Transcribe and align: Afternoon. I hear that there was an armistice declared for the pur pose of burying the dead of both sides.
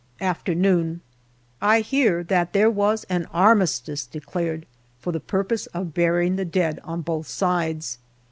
Afternoon. 0.21 1.01
I 1.61 1.81
hear 1.81 2.23
that 2.23 2.53
there 2.53 2.71
was 2.71 3.03
an 3.03 3.25
armistice 3.27 4.03
declared 4.07 4.65
for 4.99 5.11
the 5.11 5.19
pur 5.19 5.43
pose 5.43 5.67
of 5.75 5.93
burying 5.93 6.37
the 6.37 6.43
dead 6.43 6.79
of 6.83 7.05
both 7.05 7.27
sides. 7.27 7.99